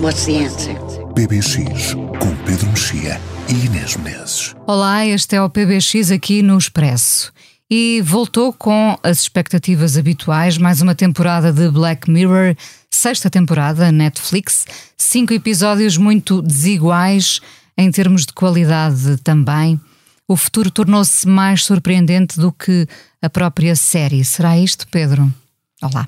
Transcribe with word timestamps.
the 0.00 0.44
answer? 0.44 0.74
PBX, 1.14 1.94
com 1.94 2.36
Pedro 2.44 2.68
Mexia 2.68 3.20
e 3.48 3.66
Inês 3.66 3.96
Menezes. 3.96 4.54
Olá, 4.64 5.04
este 5.04 5.34
é 5.34 5.42
o 5.42 5.50
PBX 5.50 6.12
aqui 6.12 6.40
no 6.40 6.56
Expresso. 6.56 7.32
E 7.68 8.00
voltou 8.02 8.52
com 8.52 8.96
as 9.02 9.20
expectativas 9.20 9.96
habituais, 9.96 10.56
mais 10.56 10.80
uma 10.80 10.94
temporada 10.94 11.52
de 11.52 11.68
Black 11.68 12.08
Mirror, 12.08 12.54
sexta 12.88 13.28
temporada, 13.28 13.90
Netflix, 13.90 14.64
cinco 14.96 15.34
episódios 15.34 15.96
muito 15.96 16.40
desiguais 16.40 17.40
em 17.76 17.90
termos 17.90 18.24
de 18.24 18.32
qualidade 18.32 19.16
também. 19.18 19.80
O 20.28 20.36
futuro 20.36 20.70
tornou-se 20.70 21.26
mais 21.26 21.64
surpreendente 21.64 22.38
do 22.38 22.52
que 22.52 22.86
a 23.20 23.28
própria 23.28 23.74
série. 23.74 24.24
Será 24.24 24.56
isto, 24.56 24.86
Pedro? 24.88 25.32
Olá. 25.82 26.06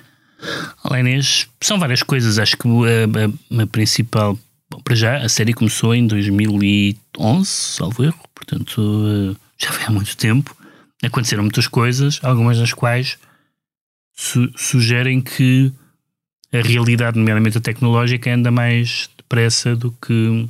Inês, 0.99 1.49
são 1.61 1.79
várias 1.79 2.03
coisas. 2.03 2.39
Acho 2.39 2.57
que 2.57 2.69
a, 2.69 3.61
a, 3.61 3.63
a 3.63 3.67
principal 3.67 4.39
Bom, 4.71 4.81
para 4.81 4.95
já, 4.95 5.17
a 5.17 5.29
série 5.29 5.53
começou 5.53 5.93
em 5.95 6.07
2011, 6.07 7.45
salvo 7.45 8.05
erro, 8.05 8.21
portanto 8.33 9.37
já 9.59 9.73
foi 9.73 9.85
há 9.85 9.91
muito 9.91 10.17
tempo. 10.17 10.57
Aconteceram 11.03 11.43
muitas 11.43 11.67
coisas, 11.67 12.21
algumas 12.23 12.59
das 12.59 12.73
quais 12.73 13.19
su 14.15 14.49
sugerem 14.57 15.21
que 15.21 15.73
a 16.53 16.61
realidade, 16.61 17.19
nomeadamente 17.19 17.59
a 17.59 17.61
tecnológica, 17.61 18.33
anda 18.33 18.51
mais 18.51 19.09
depressa 19.17 19.75
do 19.75 19.91
que, 19.93 20.49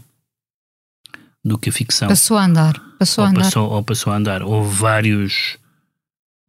do 1.42 1.58
que 1.58 1.70
a 1.70 1.72
ficção. 1.72 2.08
Passou 2.08 2.36
a 2.36 2.44
andar. 2.44 2.78
Passou 2.98 3.22
ou 3.22 3.27
a 3.27 3.30
andar. 3.30 3.42
Passou, 3.42 3.70
ou 3.70 3.83
passou 3.83 4.12
a 4.12 4.16
andar. 4.16 4.42
Houve 4.42 4.77
vários. 4.77 5.56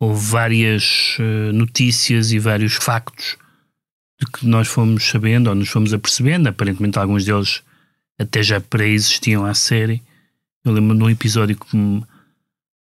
Houve 0.02 0.19
várias 0.19 1.16
uh, 1.19 1.53
notícias 1.53 2.31
e 2.31 2.39
vários 2.39 2.73
factos 2.73 3.38
de 4.19 4.25
que 4.25 4.47
nós 4.47 4.67
fomos 4.67 5.07
sabendo 5.07 5.47
ou 5.47 5.55
nos 5.55 5.69
fomos 5.69 5.94
apercebendo, 5.94 6.49
aparentemente 6.49 6.97
alguns 6.97 7.23
deles 7.23 7.61
até 8.19 8.41
já 8.41 8.59
pré-existiam 8.59 9.45
à 9.45 9.53
série. 9.53 10.02
Eu 10.66 10.72
lembro 10.73 10.97
de 10.97 11.03
um 11.03 11.09
episódio 11.09 11.55
que 11.55 11.77
me 11.77 11.99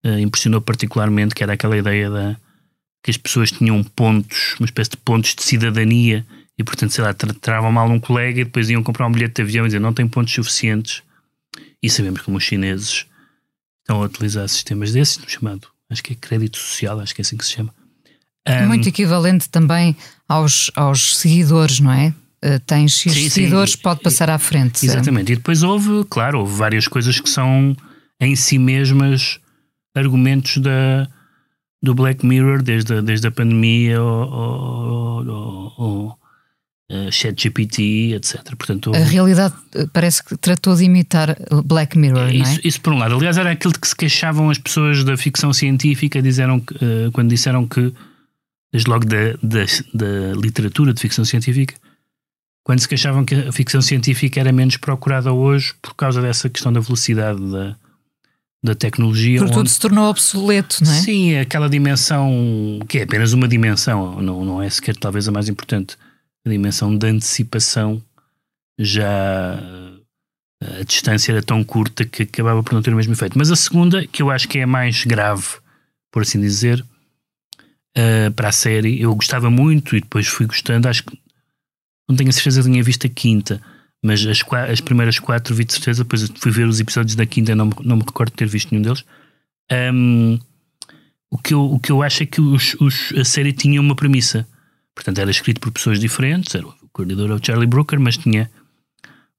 uh, 0.07 0.19
impressionou 0.21 0.61
particularmente, 0.61 1.35
que 1.35 1.43
era 1.43 1.55
aquela 1.55 1.77
ideia 1.77 2.09
da 2.09 2.37
que 3.03 3.11
as 3.11 3.17
pessoas 3.17 3.51
tinham 3.51 3.83
pontos, 3.83 4.55
uma 4.61 4.67
espécie 4.67 4.91
de 4.91 4.97
pontos 4.99 5.35
de 5.35 5.43
cidadania, 5.43 6.25
e 6.57 6.63
portanto, 6.63 6.93
sei 6.93 7.03
lá, 7.03 7.13
tratavam 7.13 7.73
mal 7.73 7.91
um 7.91 7.99
colega 7.99 8.43
e 8.43 8.45
depois 8.45 8.71
iam 8.71 8.83
comprar 8.85 9.09
um 9.09 9.13
bilhete 9.13 9.35
de 9.35 9.43
avião 9.43 9.65
e 9.65 9.69
dizer 9.69 9.81
não 9.81 9.93
tem 9.93 10.07
pontos 10.07 10.33
suficientes. 10.33 11.03
E 11.83 11.91
sabemos 11.91 12.21
como 12.21 12.37
os 12.37 12.45
chineses 12.45 13.07
estão 13.81 14.01
a 14.05 14.07
utilizar 14.07 14.49
sistemas 14.49 14.93
desses, 14.93 15.21
chamado, 15.27 15.67
acho 15.91 16.03
que 16.03 16.13
é 16.13 16.17
crédito 16.17 16.59
social, 16.59 17.01
acho 17.01 17.15
que 17.15 17.21
é 17.21 17.23
assim 17.23 17.37
que 17.37 17.45
se 17.45 17.53
chama. 17.53 17.75
Um, 18.47 18.69
Muito 18.69 18.89
equivalente 18.89 19.49
também 19.49 19.97
aos, 20.29 20.71
aos 20.75 21.19
seguidores, 21.19 21.81
não 21.81 21.93
é? 21.93 22.15
Uh, 22.45 22.59
tens 22.65 22.99
X 22.99 23.13
sim, 23.13 23.29
seguidores, 23.29 23.73
sim. 23.73 23.79
pode 23.83 24.01
passar 24.01 24.31
à 24.31 24.39
frente. 24.39 24.87
Exatamente. 24.87 25.33
E 25.33 25.37
depois 25.37 25.63
houve, 25.63 26.05
claro, 26.09 26.41
houve 26.41 26.55
várias 26.57 26.87
coisas 26.87 27.21
que 27.21 27.29
são 27.29 27.77
em 28.21 28.37
si 28.37 28.59
mesmas 28.59 29.39
argumentos 29.95 30.59
da, 30.59 31.09
do 31.83 31.95
Black 31.95 32.25
Mirror, 32.25 32.63
desde 32.63 32.95
a, 32.95 33.01
desde 33.01 33.27
a 33.27 33.31
pandemia 33.31 34.01
ou 34.01 35.19
uh, 36.91 37.13
ChatGPT, 37.13 38.15
etc. 38.15 38.55
Portanto, 38.57 38.89
houve... 38.89 39.01
A 39.01 39.05
realidade 39.05 39.55
parece 39.93 40.23
que 40.25 40.37
tratou 40.37 40.75
de 40.75 40.85
imitar 40.85 41.37
Black 41.65 41.97
Mirror, 41.99 42.35
isso, 42.35 42.45
não 42.45 42.51
é? 42.51 42.61
Isso 42.65 42.81
por 42.81 42.93
um 42.93 42.99
lado. 42.99 43.17
Aliás, 43.17 43.37
era 43.37 43.51
aquilo 43.51 43.73
de 43.73 43.81
que 43.81 43.89
se 43.89 43.97
queixavam 43.97 44.51
as 44.51 44.59
pessoas 44.59 45.05
da 45.05 45.17
ficção 45.17 45.53
científica, 45.53 46.21
disseram 46.23 46.61
que, 46.61 46.75
uh, 46.75 47.13
quando 47.13 47.29
disseram 47.29 47.67
que 47.67 47.93
desde 48.73 48.91
logo 48.91 49.05
da, 49.07 49.33
da, 49.43 49.65
da, 49.95 50.41
literatura 50.41 50.93
de 50.93 51.01
ficção 51.01 51.25
científica, 51.25 51.75
quando 52.63 52.81
se 52.81 52.89
queixavam 52.89 53.25
que 53.25 53.35
a 53.35 53.53
ficção 53.53 53.81
científica 53.81 54.39
era 54.41 54.53
menos 54.53 54.77
procurada 54.77 55.33
hoje 55.33 55.75
por 55.81 55.95
causa 55.95 56.21
dessa 56.21 56.51
questão 56.51 56.71
da 56.73 56.81
velocidade 56.81 57.41
da, 57.51 57.77
da 58.63 58.75
tecnologia. 58.75 59.39
Porque 59.39 59.55
tudo 59.55 59.69
se 59.69 59.81
tornou 59.81 60.11
obsoleto, 60.11 60.85
não 60.85 60.93
é? 60.93 60.95
Sim, 60.97 61.37
aquela 61.37 61.69
dimensão, 61.69 62.31
que 62.87 62.99
é 62.99 63.05
apenas 63.05 63.33
uma 63.33 63.49
dimensão, 63.49 64.21
não, 64.21 64.45
não 64.45 64.63
é 64.63 64.69
sequer 64.69 64.95
talvez 64.97 65.27
a 65.27 65.33
mais 65.33 65.49
importante, 65.49 65.97
a 66.47 66.51
dimensão 66.51 66.97
da 66.97 67.09
antecipação 67.09 68.03
já 68.79 69.59
a 70.61 70.83
distância 70.83 71.33
era 71.33 71.43
tão 71.43 71.63
curta 71.63 72.05
que 72.05 72.25
acabava 72.25 72.63
por 72.63 72.75
não 72.75 72.83
ter 72.83 72.93
o 72.93 72.97
mesmo 72.97 73.13
efeito. 73.13 73.39
Mas 73.39 73.51
a 73.51 73.57
segunda, 73.57 74.07
que 74.07 74.23
eu 74.23 74.31
acho 74.31 74.49
que 74.49 74.59
é 74.59 74.65
a 74.65 74.67
mais 74.67 75.05
grave, 75.05 75.47
por 76.11 76.23
assim 76.23 76.41
dizer, 76.41 76.85
uh, 77.97 78.33
para 78.35 78.49
a 78.49 78.53
série. 78.53 79.01
Eu 79.01 79.15
gostava 79.15 79.51
muito 79.51 79.97
e 79.97 80.01
depois 80.01 80.27
fui 80.27 80.47
gostando. 80.47 80.89
Acho 80.89 81.05
que 81.05 81.19
não 82.09 82.17
tenho 82.17 82.31
a 82.31 82.33
certeza 82.33 82.63
que 82.63 82.71
tinha 82.71 82.83
visto 82.83 83.07
a 83.07 83.11
quinta, 83.11 83.63
mas 84.03 84.27
as, 84.27 84.43
as 84.69 84.81
primeiras 84.81 85.19
quatro 85.19 85.55
vi 85.55 85.65
de 85.65 85.75
certeza. 85.75 86.03
Depois 86.03 86.29
fui 86.37 86.51
ver 86.51 86.67
os 86.67 86.81
episódios 86.81 87.15
da 87.15 87.27
quinta, 87.27 87.55
não, 87.55 87.71
não 87.83 87.97
me 87.97 88.03
recordo 88.03 88.31
de 88.31 88.37
ter 88.37 88.49
visto 88.49 88.71
nenhum 88.73 88.83
deles. 88.83 89.05
Um, 89.71 90.39
o, 91.31 91.39
que 91.39 91.55
eu, 91.55 91.61
o 91.61 91.79
que 91.79 91.93
eu 91.93 92.03
acho 92.03 92.23
é 92.23 92.27
que 92.27 92.41
os, 92.41 92.75
os, 92.81 93.13
a 93.17 93.25
série 93.25 93.53
tinha 93.53 93.81
uma 93.81 93.95
premissa. 93.95 94.47
Portanto, 94.99 95.21
era 95.21 95.31
escrito 95.31 95.61
por 95.61 95.71
pessoas 95.71 96.01
diferentes. 96.01 96.53
Era, 96.57 96.67
o 96.67 96.75
coordenador 96.93 97.27
era 97.27 97.41
o 97.41 97.41
Charlie 97.41 97.69
Brooker, 97.69 98.01
mas 98.01 98.17
tinha 98.17 98.51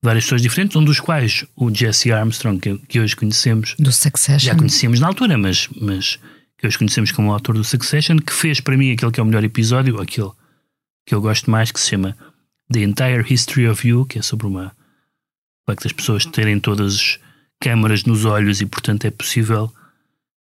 várias 0.02 0.24
pessoas 0.24 0.42
diferentes, 0.42 0.78
um 0.78 0.84
dos 0.86 1.02
quais 1.02 1.46
o 1.54 1.70
Jesse 1.70 2.14
Armstrong, 2.14 2.62
que, 2.62 2.78
que 2.88 2.98
hoje 2.98 3.14
conhecemos. 3.14 3.76
Do 3.78 3.92
Succession. 3.92 4.54
Já 4.54 4.56
conhecíamos 4.56 5.02
na 5.02 5.08
altura, 5.08 5.38
mas, 5.38 5.68
mas 5.76 6.18
que 6.58 6.66
hoje 6.66 6.78
conhecemos 6.78 7.12
como 7.12 7.30
o 7.30 7.34
autor 7.34 7.56
do 7.56 7.64
Succession, 7.66 8.20
que 8.20 8.32
fez 8.32 8.62
para 8.62 8.78
mim 8.78 8.94
aquele 8.94 9.12
que 9.12 9.20
é 9.20 9.24
o 9.24 9.26
melhor 9.26 9.44
episódio, 9.44 10.00
aquele 10.00 10.32
que 11.06 11.14
eu 11.14 11.20
gosto 11.20 11.52
mais, 11.52 11.74
que 11.74 11.80
se 11.82 11.90
chama 11.90 12.16
The 12.72 12.80
Entire 12.80 13.26
History 13.30 13.68
of 13.68 13.86
You, 13.86 14.06
que 14.06 14.20
é 14.20 14.22
sobre 14.22 14.48
uma. 14.48 14.68
o 14.68 15.72
facto 15.72 15.84
das 15.84 15.92
pessoas 15.92 16.26
terem 16.26 16.58
todas 16.58 16.96
as 16.96 17.20
câmaras 17.60 18.06
nos 18.06 18.24
olhos 18.24 18.62
e, 18.62 18.66
portanto, 18.66 19.04
é 19.04 19.12
possível 19.12 19.70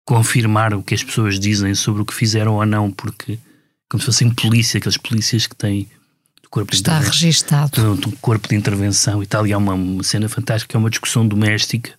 confirmar 0.06 0.72
o 0.72 0.84
que 0.84 0.94
as 0.94 1.03
pessoas 1.03 1.41
dizem 1.41 1.75
sobre 1.75 2.03
o 2.03 2.06
que 2.06 2.15
fizeram 2.15 2.54
ou 2.54 2.65
não, 2.65 2.93
porque, 2.93 3.41
como 3.90 4.00
se 4.00 4.06
fossem 4.06 4.30
polícia, 4.30 4.78
aqueles 4.78 4.96
polícias 4.96 5.46
que 5.46 5.56
têm. 5.56 5.86
Corpo 6.48 6.74
Está 6.74 6.98
registado. 6.98 7.94
Do, 7.94 8.10
corpo 8.16 8.48
de 8.48 8.56
intervenção 8.56 9.22
e 9.22 9.26
tal. 9.26 9.46
E 9.46 9.52
há 9.52 9.58
uma, 9.58 9.74
uma 9.74 10.02
cena 10.02 10.28
fantástica, 10.28 10.76
é 10.76 10.78
uma 10.78 10.90
discussão 10.90 11.26
doméstica 11.26 11.92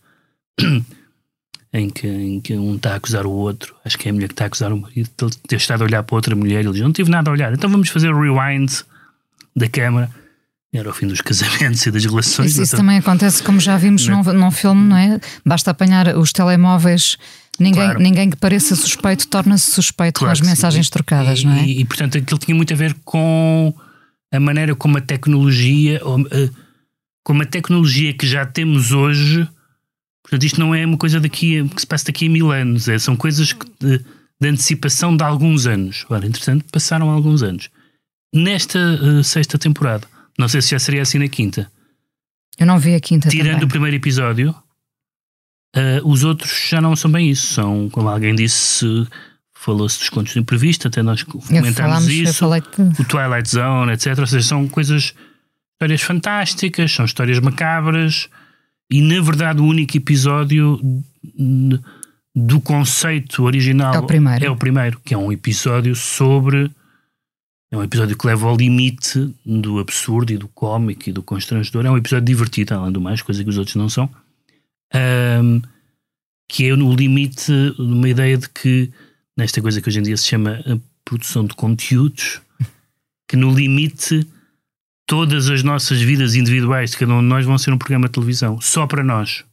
em 1.71 1.89
que, 1.89 2.05
em 2.05 2.41
que 2.41 2.53
um 2.57 2.75
está 2.75 2.91
a 2.91 2.95
acusar 2.95 3.25
o 3.25 3.31
outro, 3.31 3.73
acho 3.85 3.97
que 3.97 4.09
é 4.09 4.11
a 4.11 4.13
mulher 4.13 4.27
que 4.27 4.33
está 4.33 4.43
a 4.43 4.47
acusar 4.47 4.73
o 4.73 4.77
marido 4.77 5.09
de 5.29 5.37
ter 5.47 5.55
estado 5.55 5.83
a 5.83 5.85
olhar 5.85 6.03
para 6.03 6.15
outra 6.15 6.35
mulher 6.35 6.65
ele 6.65 6.73
diz: 6.73 6.81
Não 6.81 6.91
tive 6.91 7.09
nada 7.09 7.29
a 7.29 7.33
olhar, 7.33 7.53
então 7.53 7.69
vamos 7.69 7.87
fazer 7.87 8.13
o 8.13 8.19
rewind 8.19 8.69
da 9.55 9.69
câmara. 9.69 10.09
Era 10.73 10.89
o 10.89 10.93
fim 10.93 11.07
dos 11.07 11.19
casamentos 11.21 11.85
e 11.85 11.91
das 11.91 12.03
relações. 12.03 12.51
Isso, 12.51 12.61
isso 12.61 12.75
também 12.75 12.97
acontece, 12.97 13.41
como 13.41 13.59
já 13.59 13.77
vimos 13.77 14.05
num, 14.05 14.21
num 14.21 14.51
filme, 14.51 14.85
não 14.85 14.97
é? 14.97 15.19
Basta 15.45 15.71
apanhar 15.71 16.17
os 16.17 16.33
telemóveis. 16.33 17.17
Ninguém, 17.59 17.83
claro. 17.83 17.99
ninguém 17.99 18.29
que 18.29 18.37
pareça 18.37 18.75
suspeito 18.75 19.27
torna-se 19.27 19.71
suspeito 19.71 20.19
claro 20.19 20.37
com 20.37 20.41
as 20.41 20.47
mensagens 20.47 20.87
sim. 20.87 20.91
trocadas, 20.91 21.39
e, 21.39 21.45
não 21.45 21.53
é? 21.53 21.65
E, 21.65 21.81
e, 21.81 21.85
portanto 21.85 22.17
aquilo 22.17 22.39
tinha 22.39 22.55
muito 22.55 22.73
a 22.73 22.75
ver 22.75 22.95
com 23.05 23.73
a 24.33 24.39
maneira 24.39 24.73
como 24.73 24.97
a 24.97 25.01
tecnologia, 25.01 26.01
uh, 26.05 26.55
como 27.23 27.43
a 27.43 27.45
tecnologia 27.45 28.13
que 28.13 28.25
já 28.25 28.45
temos 28.45 28.91
hoje 28.91 29.47
Portanto, 30.23 30.43
isto 30.43 30.59
não 30.59 30.73
é 30.73 30.85
uma 30.85 30.97
coisa 30.97 31.19
daqui, 31.19 31.67
que 31.69 31.81
se 31.81 31.87
passa 31.87 32.05
daqui 32.05 32.27
a 32.27 32.29
mil 32.29 32.51
anos, 32.51 32.87
é, 32.87 32.97
são 32.97 33.15
coisas 33.15 33.53
que, 33.53 33.65
de, 33.79 33.97
de, 34.39 34.47
antecipação 34.47 35.15
de 35.15 35.23
alguns 35.23 35.65
anos. 35.65 36.05
Ora, 36.09 36.25
entretanto, 36.25 36.65
passaram 36.71 37.09
alguns 37.09 37.43
anos. 37.43 37.69
Nesta 38.33 38.79
uh, 38.79 39.23
sexta 39.23 39.57
temporada, 39.57 40.07
não 40.37 40.47
sei 40.47 40.61
se 40.61 40.71
já 40.71 40.79
seria 40.79 41.01
assim 41.01 41.17
na 41.17 41.27
quinta. 41.27 41.69
Eu 42.57 42.65
não 42.65 42.79
vi 42.79 42.95
a 42.95 42.99
quinta 42.99 43.29
Tirando 43.29 43.53
também. 43.53 43.65
o 43.65 43.69
primeiro 43.69 43.97
episódio, 43.97 44.55
uh, 45.75 46.07
os 46.07 46.23
outros 46.23 46.67
já 46.69 46.81
não 46.81 46.95
são 46.95 47.11
bem 47.11 47.29
isso. 47.29 47.53
São, 47.53 47.89
como 47.89 48.09
alguém 48.09 48.35
disse, 48.35 48.85
falou-se 49.53 49.99
dos 49.99 50.09
contos 50.09 50.33
de 50.33 50.39
imprevisto, 50.39 50.87
até 50.87 51.01
nós 51.01 51.23
comentámos 51.23 52.07
isso. 52.07 52.45
O 52.99 53.05
Twilight 53.05 53.49
Zone, 53.49 53.91
etc. 53.93 54.19
Ou 54.19 54.27
seja, 54.27 54.47
são 54.47 54.67
coisas, 54.67 55.13
histórias 55.73 56.01
fantásticas, 56.01 56.91
são 56.91 57.05
histórias 57.05 57.39
macabras 57.39 58.29
e 58.91 59.01
na 59.01 59.21
verdade 59.21 59.61
o 59.61 59.65
único 59.65 59.95
episódio 59.95 60.79
do 62.35 62.59
conceito 62.59 63.43
original 63.43 63.95
é 63.95 63.99
o 63.99 64.05
primeiro, 64.05 64.45
é 64.45 64.49
o 64.49 64.55
primeiro 64.57 64.99
que 65.03 65.13
é 65.13 65.17
um 65.17 65.31
episódio 65.31 65.95
sobre 65.95 66.69
é 67.71 67.77
um 67.77 67.83
episódio 67.83 68.17
que 68.17 68.27
leva 68.27 68.49
ao 68.49 68.57
limite 68.57 69.33
do 69.45 69.79
absurdo 69.79 70.33
e 70.33 70.37
do 70.37 70.49
cómico 70.49 71.09
e 71.09 71.13
do 71.13 71.23
constrangedor. 71.23 71.85
É 71.85 71.89
um 71.89 71.95
episódio 71.95 72.25
divertido, 72.25 72.73
além 72.73 72.91
do 72.91 72.99
mais, 72.99 73.21
coisa 73.21 73.41
que 73.41 73.49
os 73.49 73.57
outros 73.57 73.77
não 73.77 73.87
são. 73.87 74.09
Um, 74.93 75.61
que 76.47 76.69
é 76.69 76.75
no 76.75 76.93
limite 76.93 77.51
uma 77.79 78.09
ideia 78.09 78.37
de 78.37 78.49
que, 78.49 78.91
nesta 79.37 79.61
coisa 79.61 79.81
que 79.81 79.87
hoje 79.87 79.99
em 79.99 80.03
dia 80.03 80.17
se 80.17 80.27
chama 80.27 80.61
a 80.65 80.77
produção 81.05 81.45
de 81.45 81.55
conteúdos, 81.55 82.41
que 83.27 83.37
no 83.37 83.53
limite 83.53 84.27
todas 85.05 85.49
as 85.49 85.63
nossas 85.63 86.01
vidas 86.01 86.35
individuais 86.35 86.91
de 86.91 86.97
cada 86.97 87.13
um 87.13 87.21
de 87.21 87.27
nós 87.27 87.45
vão 87.45 87.57
ser 87.57 87.71
um 87.71 87.77
programa 87.77 88.07
de 88.07 88.13
televisão, 88.13 88.59
só 88.59 88.85
para 88.85 89.03
nós. 89.03 89.45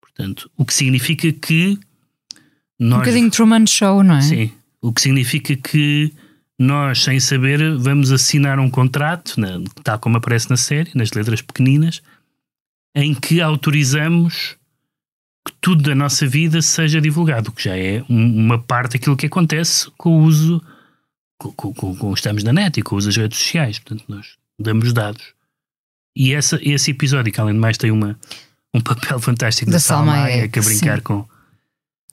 Portanto, 0.00 0.50
o 0.56 0.64
que 0.64 0.74
significa 0.74 1.32
que 1.32 1.78
nós. 2.78 2.98
Um 2.98 3.00
bocadinho 3.00 3.30
Truman 3.30 3.66
Show, 3.66 4.02
não 4.02 4.16
é? 4.16 4.20
Sim. 4.20 4.52
O 4.80 4.92
que 4.92 5.00
significa 5.00 5.56
que 5.56 6.12
nós, 6.58 7.02
sem 7.02 7.18
saber, 7.18 7.76
vamos 7.78 8.12
assinar 8.12 8.58
um 8.58 8.70
contrato, 8.70 9.36
tal 9.82 9.98
como 9.98 10.18
aparece 10.18 10.48
na 10.50 10.56
série, 10.56 10.90
nas 10.94 11.10
letras 11.12 11.42
pequeninas, 11.42 12.02
em 12.94 13.14
que 13.14 13.40
autorizamos 13.40 14.56
que 15.46 15.52
tudo 15.60 15.82
da 15.82 15.94
nossa 15.94 16.26
vida 16.26 16.62
seja 16.62 17.00
divulgado, 17.00 17.52
que 17.52 17.64
já 17.64 17.76
é 17.76 18.02
um- 18.08 18.44
uma 18.46 18.58
parte 18.58 18.92
daquilo 18.94 19.16
que 19.16 19.26
acontece 19.26 19.90
com 19.98 20.20
o 20.20 20.22
uso, 20.22 20.62
com, 21.38 21.52
com, 21.52 21.94
com, 21.96 22.14
estamos 22.14 22.42
na 22.44 22.52
net 22.52 22.78
e 22.78 22.82
com 22.82 22.94
o 22.94 22.98
uso 22.98 23.08
das 23.08 23.16
redes 23.16 23.38
sociais. 23.38 23.78
Portanto, 23.78 24.04
nós 24.08 24.26
damos 24.58 24.92
dados. 24.92 25.22
E 26.16 26.32
essa, 26.32 26.58
esse 26.62 26.92
episódio, 26.92 27.32
que 27.32 27.40
além 27.40 27.54
de 27.54 27.60
mais 27.60 27.76
tem 27.76 27.90
uma, 27.90 28.18
um 28.72 28.80
papel 28.80 29.18
fantástico 29.18 29.70
da, 29.70 29.76
Da 29.76 29.80
Salma 29.80 30.12
Salma 30.12 30.24
Hayek, 30.26 30.38
Hayek 30.40 30.58
a 30.58 30.62
brincar 30.62 30.96
sim. 30.98 31.02
com, 31.02 31.28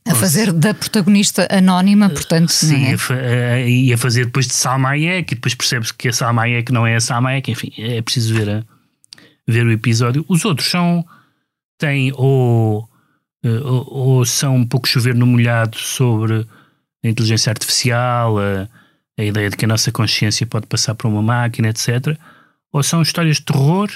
A 0.07 0.15
fazer 0.15 0.51
da 0.51 0.73
protagonista 0.73 1.47
anónima, 1.51 2.09
portanto, 2.09 2.49
Sim, 2.51 2.85
é? 2.85 2.93
a 2.93 2.97
fa- 2.97 3.13
a- 3.13 3.61
e 3.61 3.93
a 3.93 3.97
fazer 3.97 4.25
depois 4.25 4.47
de 4.47 4.53
Salma 4.53 4.89
Hayek, 4.89 5.31
e 5.33 5.35
depois 5.35 5.53
percebes 5.53 5.91
que 5.91 6.09
a 6.09 6.13
Salma 6.13 6.41
Hayek 6.41 6.71
não 6.73 6.85
é 6.87 6.95
a 6.95 6.99
Salma 6.99 7.29
Hayek, 7.29 7.51
enfim, 7.51 7.71
é 7.77 8.01
preciso 8.01 8.33
ver, 8.33 8.49
a- 8.49 8.65
ver 9.47 9.65
o 9.65 9.71
episódio. 9.71 10.25
Os 10.27 10.45
outros 10.45 10.69
são, 10.69 11.05
têm 11.77 12.11
ou, 12.15 12.87
eh, 13.43 13.49
ou, 13.49 13.93
ou 13.93 14.25
são 14.25 14.55
um 14.55 14.65
pouco 14.65 14.87
chover 14.87 15.15
no 15.15 15.25
molhado 15.25 15.77
sobre 15.77 16.45
a 17.03 17.07
inteligência 17.07 17.49
artificial, 17.49 18.37
a, 18.39 18.67
a 19.17 19.23
ideia 19.23 19.49
de 19.49 19.57
que 19.57 19.65
a 19.65 19.67
nossa 19.67 19.91
consciência 19.91 20.45
pode 20.45 20.67
passar 20.67 20.95
para 20.95 21.07
uma 21.07 21.21
máquina, 21.21 21.69
etc. 21.69 22.17
Ou 22.71 22.83
são 22.83 23.01
histórias 23.01 23.37
de 23.37 23.43
terror, 23.43 23.89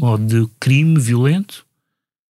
ou 0.00 0.18
de 0.18 0.46
crime 0.60 0.98
violento, 1.00 1.64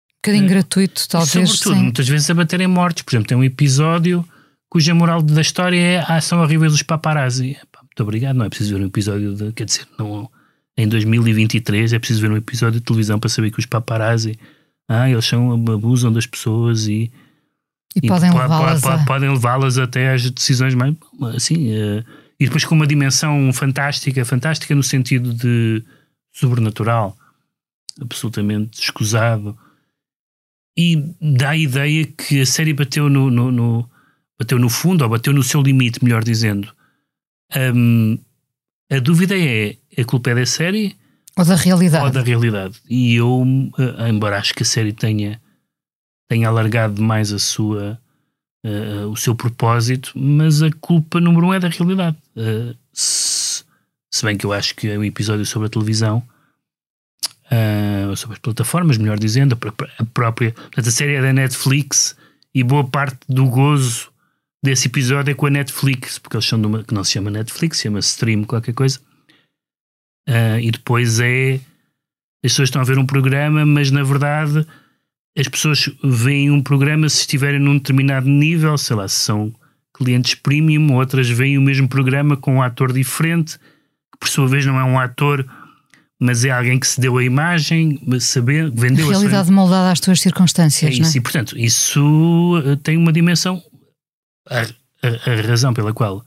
Um 0.10 0.16
bocadinho 0.28 0.50
gratuito, 0.50 1.04
e 1.04 1.08
talvez. 1.08 1.32
sobretudo, 1.32 1.76
sim. 1.76 1.84
muitas 1.84 2.08
vezes 2.08 2.30
a 2.30 2.34
baterem 2.34 2.68
mortes. 2.68 3.04
Por 3.04 3.12
exemplo, 3.12 3.28
tem 3.28 3.38
um 3.38 3.44
episódio 3.44 4.28
cuja 4.70 4.96
moral 4.96 5.22
da 5.22 5.42
história 5.42 5.80
é 5.80 6.00
a 6.00 6.16
ação 6.16 6.42
horrível 6.42 6.70
dos 6.70 6.82
paparazzi. 6.82 7.58
Muito 7.92 8.04
obrigado, 8.04 8.38
não 8.38 8.46
é 8.46 8.50
preciso 8.50 8.76
ver 8.76 8.84
um 8.84 8.88
episódio 8.88 9.36
de. 9.36 9.52
Quer 9.52 9.66
dizer, 9.66 9.86
não, 10.00 10.32
em 10.78 10.88
2023 10.88 11.94
é 11.94 12.00
preciso 12.00 12.22
ver 12.22 12.32
um 12.32 12.38
episódio 12.38 12.80
de 12.80 12.86
televisão 12.86 13.20
para 13.20 13.30
saber 13.30 13.52
que 13.52 13.60
os 13.60 13.66
paparazzi. 13.66 14.38
Ah, 14.90 15.10
eles 15.10 15.26
são, 15.26 15.52
abusam 15.54 16.12
das 16.12 16.26
pessoas 16.26 16.88
e, 16.88 17.12
E, 17.96 18.08
podem 18.08 18.30
po- 18.32 18.38
po- 18.38 18.42
levá-las 18.44 18.84
a... 18.86 18.98
podem 19.06 19.30
levá-las 19.30 19.78
até 19.78 20.12
às 20.14 20.30
decisões 20.30 20.74
mais 20.76 20.96
assim 21.36 21.72
eh, 21.74 22.04
e 22.40 22.46
depois 22.46 22.66
com 22.66 22.76
uma 22.76 22.88
dimensão 22.88 23.52
fantástica 23.54 24.24
fantástica 24.26 24.74
no 24.76 24.84
sentido 24.84 25.34
de 25.34 25.84
sobrenatural 26.34 27.16
absolutamente 28.02 28.82
escusado 28.82 29.58
e 30.78 31.14
dá 31.22 31.50
a 31.52 31.58
ideia 31.58 32.06
que 32.06 32.42
a 32.42 32.46
série 32.46 32.74
bateu 32.74 33.10
no, 33.10 33.30
no- 33.30 33.52
no- 33.52 33.90
bateu 34.40 34.58
no 34.58 34.70
fundo 34.70 35.04
ou 35.04 35.10
bateu 35.10 35.32
no 35.34 35.44
seu 35.44 35.62
limite 35.62 36.04
melhor 36.04 36.24
dizendo 36.24 36.74
Hum, 37.54 38.18
a 38.92 39.00
dúvida 39.00 39.36
é 39.38 39.78
a 39.98 40.04
culpa 40.04 40.32
é 40.32 40.36
da 40.36 40.46
série 40.46 40.98
Ou 41.38 41.46
da 41.46 41.56
realidade. 41.56 42.06
ou 42.06 42.12
da 42.12 42.22
realidade. 42.22 42.76
E 42.90 43.16
eu, 43.16 43.44
eh, 43.80 44.10
embora 44.10 44.38
acho 44.38 44.54
que 44.54 44.64
a 44.64 44.66
série 44.66 44.92
tenha, 44.92 45.42
tenha 46.30 46.50
alargado 46.50 46.96
demais 46.96 47.32
a 47.32 47.40
sua, 47.40 47.98
eh, 48.66 49.06
o 49.06 49.16
seu 49.16 49.34
propósito, 49.34 50.12
mas 50.14 50.62
a 50.62 50.70
culpa 50.72 51.22
número 51.22 51.48
um 51.48 51.54
é 51.54 51.60
da 51.60 51.70
realidade. 51.70 52.18
Eh, 52.36 52.76
se, 52.92 53.64
se 54.12 54.26
bem 54.26 54.38
que 54.38 54.46
eu 54.46 54.52
acho 54.52 54.76
que 54.76 54.90
é 54.90 55.00
um 55.00 55.04
episódio 55.06 55.46
sobre 55.46 55.68
a 55.68 55.72
televisão, 55.72 56.22
ou 58.10 58.16
sobre 58.16 58.36
as 58.36 58.40
plataformas, 58.40 58.98
melhor 58.98 59.20
dizendo, 59.20 59.58
a 60.00 60.06
própria. 60.06 60.52
Portanto, 60.54 60.88
a 60.88 60.92
série 60.92 61.16
é 61.16 61.22
da 61.22 61.34
Netflix 61.34 62.16
e 62.54 62.64
boa 62.64 62.86
parte 62.86 63.20
do 63.28 63.46
gozo 63.46 64.11
desse 64.64 64.88
episódio 64.88 65.32
é 65.32 65.34
com 65.34 65.46
a 65.46 65.50
Netflix, 65.50 66.20
porque 66.20 66.36
eles 66.36 66.46
são 66.46 66.60
de 66.60 66.68
uma 66.68 66.84
que 66.84 66.94
não 66.94 67.04
se 67.04 67.14
chama 67.14 67.32
Netflix, 67.32 67.78
se 67.78 67.84
chama 67.84 68.00
Stream, 68.00 68.44
qualquer 68.44 68.74
coisa. 68.74 69.00
Ah, 70.28 70.60
e 70.62 70.72
depois 70.72 71.20
é 71.20 71.60
as 72.44 72.52
pessoas 72.52 72.70
estão 72.70 72.82
a 72.82 72.86
ver 72.86 72.98
um 72.98 73.06
programa, 73.06 73.66
mas 73.66 73.92
na 73.92 74.04
verdade 74.04 74.66
as 75.38 75.48
pessoas 75.48 75.90
veem 76.04 76.52
um 76.52 76.62
programa 76.62 77.08
se 77.08 77.20
estiverem 77.20 77.60
num 77.60 77.78
determinado 77.78 78.28
nível, 78.28 78.78
sei 78.78 78.96
lá, 78.96 79.08
se 79.08 79.16
são 79.16 79.54
clientes 79.94 80.36
premium, 80.36 80.94
outras 80.94 81.30
veem 81.30 81.58
o 81.58 81.62
mesmo 81.62 81.88
programa 81.88 82.36
com 82.36 82.56
um 82.56 82.62
ator 82.62 82.92
diferente, 82.92 83.58
que 84.12 84.20
por 84.20 84.28
sua 84.28 84.48
vez 84.48 84.66
não 84.66 84.80
é 84.80 84.84
um 84.84 85.00
ator, 85.00 85.46
mas 86.20 86.44
é 86.44 86.52
alguém 86.52 86.80
que 86.80 86.88
se 86.88 87.00
deu 87.00 87.18
a 87.18 87.24
imagem, 87.24 88.00
saber, 88.20 88.66
A 88.66 88.70
vendeu 88.70 89.08
a 89.08 89.12
realidade 89.12 89.52
moldada 89.52 89.92
às 89.92 90.00
tuas 90.00 90.20
é 90.20 90.24
circunstâncias, 90.24 90.98
não 90.98 91.08
isso, 91.08 91.18
é? 91.18 91.20
e 91.20 91.22
portanto, 91.22 91.58
isso 91.58 92.64
eh, 92.66 92.76
tem 92.84 92.98
uma 92.98 93.14
dimensão. 93.14 93.62
A, 94.50 94.62
a- 94.62 95.32
a 95.32 95.42
razão 95.48 95.74
pela 95.74 95.94
qual 95.94 96.26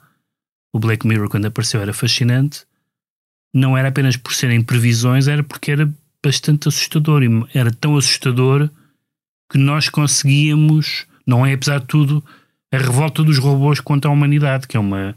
o 0.72 0.78
Black 0.78 1.06
Mirror, 1.06 1.28
quando 1.28 1.46
apareceu, 1.46 1.80
era 1.80 1.92
fascinante, 1.92 2.64
não 3.54 3.76
era 3.76 3.88
apenas 3.88 4.16
por 4.16 4.32
serem 4.34 4.62
previsões, 4.62 5.28
era 5.28 5.42
porque 5.42 5.70
era 5.70 5.92
bastante 6.22 6.68
assustador. 6.68 7.22
E 7.22 7.28
era 7.54 7.70
tão 7.72 7.96
assustador 7.96 8.68
que 9.50 9.58
nós 9.58 9.88
conseguíamos, 9.88 11.06
não 11.26 11.46
é 11.46 11.52
apesar 11.52 11.78
de 11.80 11.86
tudo, 11.86 12.24
a 12.72 12.78
revolta 12.78 13.22
dos 13.22 13.38
robôs 13.38 13.78
contra 13.78 14.10
a 14.10 14.12
humanidade, 14.12 14.66
que 14.66 14.76
é 14.76 14.80
uma 14.80 15.14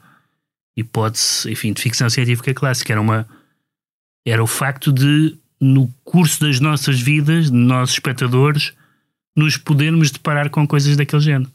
hipótese, 0.78 1.52
enfim, 1.52 1.74
de 1.74 1.82
ficção 1.82 2.08
científica 2.10 2.54
clássica. 2.54 2.94
Era 2.94 3.02
uma. 3.02 3.28
Era 4.28 4.44
o 4.44 4.48
facto 4.48 4.92
de, 4.92 5.36
no 5.60 5.88
curso 6.04 6.42
das 6.42 6.60
nossas 6.60 7.00
vidas, 7.00 7.50
de 7.50 7.58
nós 7.58 7.92
espectadores, 7.92 8.74
nos 9.36 9.58
podermos 9.58 10.12
deparar 10.12 10.50
com 10.52 10.68
coisas 10.68 10.96
daquele 10.96 11.22
género. 11.22 11.52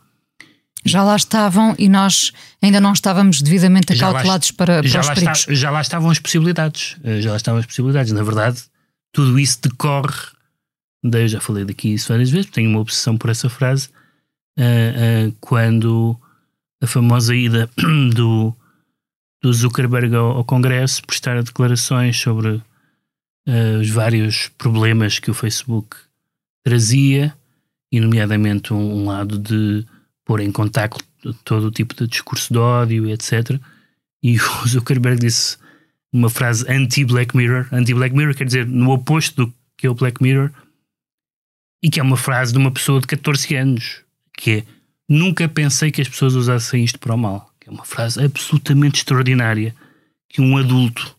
Já 0.84 1.04
lá 1.04 1.14
estavam 1.14 1.74
e 1.78 1.88
nós 1.88 2.32
ainda 2.60 2.80
não 2.80 2.92
estávamos 2.92 3.40
devidamente 3.40 3.92
acautelados 3.92 4.50
para, 4.50 4.80
para 4.80 4.88
já, 4.88 5.00
os 5.00 5.06
lá 5.06 5.14
perigos. 5.14 5.38
está- 5.40 5.54
já 5.54 5.70
lá 5.70 5.80
estavam 5.80 6.10
as 6.10 6.18
possibilidades. 6.18 6.96
Eh, 7.04 7.20
Já 7.20 7.30
lá 7.30 7.36
estavam 7.36 7.60
as 7.60 7.66
possibilidades. 7.66 8.12
Na 8.12 8.22
verdade, 8.24 8.62
tudo 9.12 9.38
isso 9.38 9.60
decorre. 9.62 10.12
Eu 11.04 11.28
já 11.28 11.40
falei 11.40 11.64
daqui 11.64 11.92
isso 11.94 12.08
várias 12.08 12.30
vezes, 12.30 12.50
tenho 12.50 12.68
uma 12.70 12.80
obsessão 12.80 13.16
por 13.16 13.30
essa 13.30 13.48
frase. 13.48 13.88
eh, 14.58 15.28
eh, 15.28 15.32
quando 15.40 16.16
a 16.82 16.86
famosa 16.86 17.34
ida 17.34 17.70
do, 18.14 18.54
do 19.42 19.52
Zuckerberg 19.52 20.14
ao, 20.14 20.32
ao 20.38 20.44
Congresso 20.44 21.02
prestar 21.06 21.42
declarações 21.42 22.16
sobre 22.20 22.60
eh, 23.46 23.76
os 23.80 23.88
vários 23.88 24.48
problemas 24.58 25.18
que 25.20 25.30
o 25.30 25.34
Facebook 25.34 25.96
trazia, 26.64 27.34
e 27.90 28.00
nomeadamente 28.00 28.72
um, 28.74 29.02
um 29.02 29.04
lado 29.06 29.38
de 29.38 29.86
pôr 30.24 30.40
em 30.40 30.52
contacto 30.52 31.04
todo 31.44 31.66
o 31.66 31.70
tipo 31.70 31.94
de 31.94 32.06
discurso 32.06 32.52
de 32.52 32.58
ódio, 32.58 33.08
etc. 33.08 33.58
E 34.22 34.36
o 34.64 34.68
Zuckerberg 34.68 35.20
disse 35.20 35.56
uma 36.12 36.28
frase 36.28 36.64
anti-Black 36.70 37.36
Mirror. 37.36 37.68
Anti-Black 37.72 38.14
Mirror 38.14 38.34
quer 38.34 38.44
dizer 38.44 38.66
no 38.66 38.90
oposto 38.90 39.46
do 39.46 39.54
que 39.76 39.86
é 39.86 39.90
o 39.90 39.94
Black 39.94 40.22
Mirror, 40.22 40.50
e 41.82 41.90
que 41.90 41.98
é 41.98 42.02
uma 42.02 42.16
frase 42.16 42.52
de 42.52 42.58
uma 42.58 42.70
pessoa 42.70 43.00
de 43.00 43.06
14 43.08 43.56
anos, 43.56 44.02
que 44.36 44.50
é 44.58 44.64
nunca 45.08 45.48
pensei 45.48 45.90
que 45.90 46.00
as 46.00 46.08
pessoas 46.08 46.34
usassem 46.34 46.84
isto 46.84 46.98
para 46.98 47.14
o 47.14 47.18
mal. 47.18 47.50
Que 47.60 47.68
é 47.68 47.72
uma 47.72 47.84
frase 47.84 48.22
absolutamente 48.22 48.98
extraordinária 48.98 49.74
que 50.28 50.40
um 50.40 50.56
adulto 50.56 51.16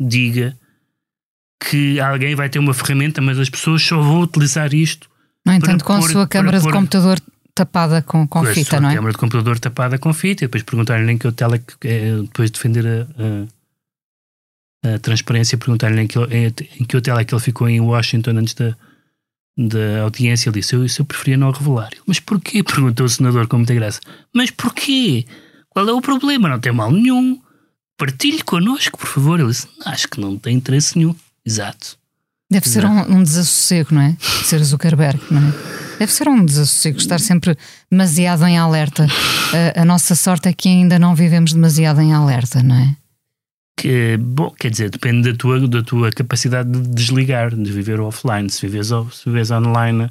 diga 0.00 0.56
que 1.62 2.00
alguém 2.00 2.34
vai 2.34 2.48
ter 2.48 2.58
uma 2.58 2.74
ferramenta, 2.74 3.20
mas 3.20 3.38
as 3.38 3.50
pessoas 3.50 3.82
só 3.82 4.00
vão 4.00 4.20
utilizar 4.20 4.74
isto 4.74 5.08
No 5.44 5.52
entanto, 5.52 5.84
com 5.84 5.92
a 5.92 6.02
sua 6.02 6.26
câmara 6.26 6.60
de 6.60 6.70
computador 6.70 7.18
tapada 7.56 8.02
com, 8.02 8.28
com 8.28 8.40
com 8.40 8.44
fita, 8.44 8.78
não 8.78 8.90
é? 8.90 8.94
câmara 8.94 9.12
de 9.12 9.18
computador 9.18 9.58
tapada 9.58 9.98
com 9.98 10.12
fita 10.12 10.44
e 10.44 10.46
depois 10.46 10.62
perguntar-lhe 10.62 11.10
em 11.10 11.16
que 11.16 11.26
hotel 11.26 11.54
é 11.54 11.58
que 11.58 11.88
é, 11.88 12.16
depois 12.18 12.50
de 12.50 12.58
defender 12.58 12.86
a, 12.86 14.88
a, 14.88 14.94
a 14.94 14.98
transparência 14.98 15.56
perguntar-lhe 15.56 16.02
em 16.02 16.06
que, 16.06 16.18
em, 16.18 16.52
em 16.80 16.84
que 16.84 16.96
hotel 16.96 17.18
é 17.18 17.24
que 17.24 17.34
ele 17.34 17.40
ficou 17.40 17.66
em 17.66 17.80
Washington 17.80 18.32
antes 18.32 18.52
da, 18.52 18.76
da 19.56 20.02
audiência 20.02 20.50
ele 20.50 20.60
disse, 20.60 20.76
eu, 20.76 20.84
isso 20.84 21.00
eu 21.00 21.06
preferia 21.06 21.38
não 21.38 21.50
revelar 21.50 21.90
mas 22.06 22.20
porquê? 22.20 22.62
perguntou 22.62 23.06
o 23.06 23.08
senador 23.08 23.48
com 23.48 23.56
muita 23.56 23.74
graça 23.74 24.00
mas 24.34 24.50
porquê? 24.50 25.24
qual 25.70 25.88
é 25.88 25.92
o 25.92 26.02
problema? 26.02 26.50
não 26.50 26.60
tem 26.60 26.72
mal 26.72 26.92
nenhum 26.92 27.40
partilhe 27.96 28.42
connosco 28.42 28.98
por 28.98 29.08
favor 29.08 29.40
ele 29.40 29.48
disse, 29.48 29.66
acho 29.86 30.08
que 30.08 30.20
não 30.20 30.36
tem 30.36 30.56
interesse 30.56 30.98
nenhum 30.98 31.16
exato 31.42 31.96
Deve 32.50 32.68
ser 32.68 32.84
um, 32.84 33.16
um 33.16 33.22
desassossego, 33.22 33.94
não 33.94 34.02
é? 34.02 34.16
Ser 34.20 34.62
Zuckerberg, 34.62 35.20
não 35.30 35.48
é? 35.48 35.52
Deve 35.98 36.12
ser 36.12 36.28
um 36.28 36.44
desassossego 36.44 36.98
estar 36.98 37.18
sempre 37.18 37.56
demasiado 37.90 38.46
em 38.46 38.56
alerta. 38.56 39.06
A, 39.76 39.82
a 39.82 39.84
nossa 39.84 40.14
sorte 40.14 40.48
é 40.48 40.52
que 40.52 40.68
ainda 40.68 40.98
não 40.98 41.14
vivemos 41.14 41.52
demasiado 41.52 42.00
em 42.00 42.12
alerta, 42.12 42.62
não 42.62 42.76
é? 42.76 42.96
que, 43.76 44.16
bom, 44.16 44.50
quer 44.50 44.70
dizer, 44.70 44.90
depende 44.90 45.30
da 45.30 45.36
tua, 45.36 45.68
da 45.68 45.82
tua 45.82 46.10
capacidade 46.10 46.70
de 46.70 46.88
desligar, 46.88 47.54
de 47.54 47.70
viver 47.70 48.00
offline. 48.00 48.48
Se 48.48 48.66
vives, 48.66 48.88
se 48.88 49.30
vives 49.30 49.50
online 49.50 50.10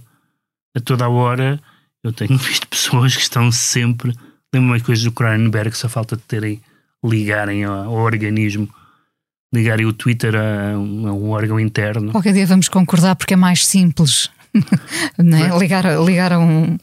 a 0.75 0.79
toda 0.79 1.05
a 1.05 1.09
hora, 1.09 1.59
Eu 2.03 2.13
tenho 2.13 2.37
visto 2.39 2.67
pessoas 2.67 3.15
que 3.15 3.23
estão 3.23 3.51
sempre. 3.51 4.13
Lembro-me 4.53 4.79
coisas 4.79 5.03
do 5.03 5.11
Cronenberg, 5.11 5.75
só 5.75 5.89
falta 5.89 6.15
de 6.15 6.21
terem. 6.21 6.61
ligarem 7.03 7.63
ao, 7.63 7.85
ao 7.85 7.93
organismo, 7.93 8.69
ligarem 9.55 9.85
o 9.85 9.93
Twitter 9.93 10.35
a, 10.35 10.77
um- 10.77 11.07
a 11.07 11.13
um 11.13 11.29
órgão 11.31 11.59
interno. 11.59 12.11
Qualquer 12.11 12.33
dia 12.33 12.45
vamos 12.45 12.67
concordar 12.69 13.15
porque 13.15 13.33
é 13.33 13.37
mais 13.37 13.65
simples. 13.65 14.29
é? 15.19 15.57
ligar, 15.59 15.85
ligar 16.03 16.31
a, 16.33 16.39
um, 16.39 16.77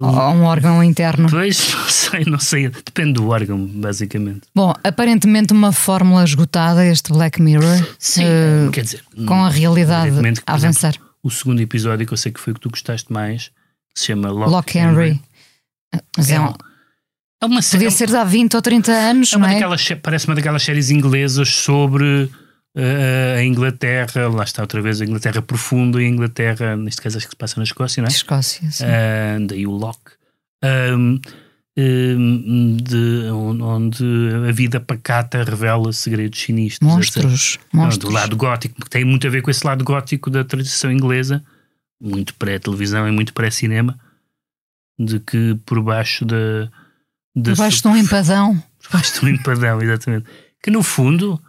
a 0.00 0.30
um 0.30 0.42
órgão 0.44 0.82
interno. 0.82 1.28
Pois, 1.30 1.72
não 1.74 1.88
sei, 1.88 2.24
não 2.26 2.38
sei. 2.40 2.68
Depende 2.68 3.14
do 3.14 3.28
órgão, 3.28 3.66
basicamente. 3.66 4.42
Bom, 4.54 4.72
aparentemente 4.82 5.52
uma 5.52 5.72
fórmula 5.72 6.24
esgotada, 6.24 6.84
este 6.86 7.12
Black 7.12 7.40
Mirror, 7.42 7.86
Sim, 7.98 8.24
eh, 8.24 8.68
quer 8.72 8.82
dizer. 8.82 9.02
com 9.26 9.44
a 9.44 9.48
realidade 9.48 10.10
que, 10.10 10.16
a 10.16 10.20
por 10.20 10.26
exemplo, 10.26 10.44
avançar. 10.46 10.94
o 11.22 11.30
segundo 11.30 11.60
episódio, 11.60 12.06
que 12.06 12.12
eu 12.12 12.16
sei 12.18 12.32
que 12.32 12.40
foi 12.40 12.52
o 12.52 12.54
que 12.54 12.60
tu 12.60 12.70
gostaste 12.70 13.12
mais, 13.12 13.50
se 13.94 14.06
chama 14.06 14.30
Lock, 14.30 14.50
Lock 14.50 14.78
Henry. 14.78 15.20
Mas 16.16 16.30
é 16.30 16.40
um- 16.40 16.52
É 17.40 17.46
uma 17.46 17.62
série. 17.62 17.84
podia 17.84 17.96
ser 17.96 18.08
de 18.08 18.16
há 18.16 18.24
20 18.24 18.54
ou 18.54 18.62
30 18.62 18.92
anos, 18.92 19.32
É 19.32 19.36
uma 19.36 19.46
não 19.46 19.52
é? 19.52 19.54
daquelas, 19.56 19.88
parece 20.02 20.26
uma 20.26 20.34
daquelas 20.34 20.62
séries 20.62 20.90
inglesas 20.90 21.48
sobre 21.48 22.28
eh, 22.76 23.36
a 23.38 23.44
Inglaterra, 23.44 24.28
lá 24.28 24.42
está 24.44 24.62
outra 24.62 24.80
vez 24.82 25.00
a 25.00 25.04
Inglaterra 25.04 25.40
profunda 25.40 26.02
e 26.02 26.06
a 26.06 26.08
Inglaterra, 26.08 26.76
neste 26.76 27.00
caso 27.00 27.16
acho 27.16 27.26
que 27.26 27.32
se 27.32 27.36
passa 27.36 27.58
na 27.58 27.64
Escócia, 27.64 28.00
não 28.02 28.08
é? 28.08 28.10
Escócia, 28.12 28.68
sim. 28.70 28.84
Ah, 28.84 29.38
daí 29.46 29.66
o 29.66 29.70
Locke. 29.70 30.12
Ahm, 30.64 31.20
ahm, 31.78 32.76
de, 32.82 33.30
onde- 33.30 34.04
a 34.48 34.50
vida 34.52 34.80
pacata 34.80 35.44
revela 35.44 35.92
segredos 35.92 36.40
sinistros. 36.40 36.90
monstros. 36.92 37.58
Não, 37.72 37.84
monstros. 37.84 38.10
do 38.10 38.14
lado 38.14 38.36
gótico, 38.36 38.74
porque 38.74 38.90
tem 38.90 39.04
muito 39.04 39.26
a 39.26 39.30
ver 39.30 39.42
com 39.42 39.50
esse 39.50 39.64
lado 39.64 39.84
gótico 39.84 40.28
da 40.28 40.42
tradição 40.44 40.90
inglesa, 40.90 41.42
muito 42.02 42.34
pré-televisão 42.34 43.08
e 43.08 43.12
muito 43.12 43.32
pré-cinema, 43.32 43.96
de 44.98 45.20
que 45.20 45.56
por 45.64 45.80
baixo 45.80 46.24
da. 46.24 46.68
Debaixo 47.36 47.82
de 47.82 47.88
um 47.88 47.96
empadão. 47.96 48.62
por 48.82 48.92
baixo 48.92 49.20
de 49.20 49.26
um 49.26 49.28
empadão, 49.28 49.82
exatamente. 49.82 50.26
Que 50.62 50.70
no 50.70 50.82
fundo, 50.82 51.40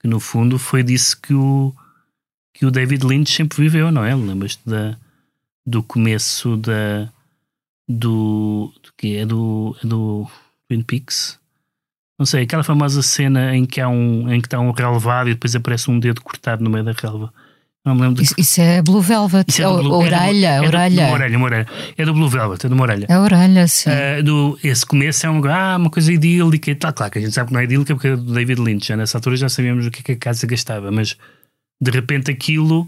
que 0.00 0.08
no 0.08 0.20
fundo 0.20 0.58
foi 0.58 0.82
disso 0.82 1.20
que 1.20 1.34
o, 1.34 1.74
que 2.52 2.64
o 2.64 2.70
David 2.70 3.04
Lynch 3.04 3.32
sempre 3.32 3.60
viveu, 3.62 3.90
não 3.90 4.04
é? 4.04 4.14
Lembras-te 4.14 4.62
da, 4.68 4.96
do 5.66 5.82
começo 5.82 6.56
da 6.56 7.08
do, 7.88 8.72
do 8.82 8.92
que 8.96 9.16
é 9.16 9.26
do, 9.26 9.76
é 9.82 9.86
do 9.86 10.26
Twin 10.68 10.82
Peaks? 10.82 11.38
Não 12.18 12.24
sei, 12.24 12.44
aquela 12.44 12.62
famosa 12.62 13.02
cena 13.02 13.56
em 13.56 13.66
que 13.66 13.80
há 13.80 13.88
um 13.88 14.32
em 14.32 14.40
que 14.40 14.46
está 14.46 14.60
um 14.60 14.70
relevado 14.70 15.28
e 15.28 15.34
depois 15.34 15.54
aparece 15.54 15.90
um 15.90 15.98
dedo 15.98 16.20
cortado 16.20 16.62
no 16.62 16.70
meio 16.70 16.84
da 16.84 16.92
relva. 16.92 17.32
Não 17.84 17.94
me 17.94 18.00
lembro 18.00 18.22
Isso, 18.22 18.34
isso 18.38 18.60
é 18.62 18.80
Blue 18.80 19.00
Velvet. 19.02 19.44
Isso 19.46 19.60
é 19.60 19.64
a, 19.66 19.68
do 19.68 19.82
Blue- 19.82 20.00
a 20.00 20.06
é 20.06 20.08
do- 20.08 20.14
orelha, 20.16 20.46
é 20.48 20.60
do- 20.60 20.66
orelha. 20.66 21.02
Uma 21.06 21.12
orelha, 21.12 21.36
uma 21.36 21.44
orelha. 21.44 21.66
É 21.98 22.04
do 22.06 22.14
Blue 22.14 22.28
Velvet, 22.28 22.64
é 22.64 22.68
de 22.68 22.74
uma 22.74 22.82
orelha. 22.82 23.06
A 23.10 23.20
orelha, 23.20 23.68
sim. 23.68 23.90
Uh, 23.90 24.22
do, 24.22 24.58
esse 24.64 24.86
começo 24.86 25.26
é 25.26 25.30
um, 25.30 25.44
ah, 25.46 25.76
uma 25.76 25.90
coisa 25.90 26.10
idílica 26.10 26.70
e 26.70 26.74
tal. 26.74 26.92
Claro 26.94 27.12
que 27.12 27.18
a 27.18 27.20
gente 27.20 27.34
sabe 27.34 27.48
que 27.48 27.52
não 27.54 27.60
é 27.60 27.64
idílica 27.64 27.94
porque 27.94 28.08
é 28.08 28.16
do 28.16 28.32
David 28.32 28.60
Lynch. 28.60 28.88
Já 28.88 28.96
nessa 28.96 29.18
altura 29.18 29.36
já 29.36 29.48
sabíamos 29.50 29.86
o 29.86 29.90
que 29.90 30.00
é 30.00 30.02
que 30.02 30.12
a 30.12 30.16
casa 30.16 30.46
gastava, 30.46 30.90
mas 30.90 31.16
de 31.78 31.90
repente 31.90 32.30
aquilo, 32.30 32.82